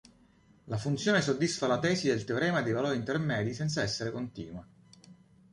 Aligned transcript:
La 0.65 0.77
funzione 0.77 1.21
soddisfa 1.21 1.67
la 1.67 1.77
tesi 1.77 2.07
del 2.07 2.23
teorema 2.23 2.63
dei 2.63 2.73
valori 2.73 2.97
intermedi 2.97 3.53
senza 3.53 3.83
essere 3.83 4.09
continua. 4.09 4.67